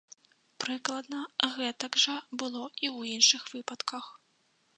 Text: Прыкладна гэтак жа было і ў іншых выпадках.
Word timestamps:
Прыкладна 0.63 1.19
гэтак 1.57 1.99
жа 2.05 2.15
было 2.39 2.63
і 2.83 2.87
ў 2.97 2.99
іншых 3.19 3.47
выпадках. 3.53 4.05